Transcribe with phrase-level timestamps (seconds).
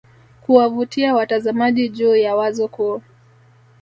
[0.43, 3.01] kuwavutia watazamaji juu ya wazo kuu